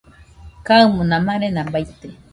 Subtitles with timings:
[0.67, 2.07] Kaɨmona marena baite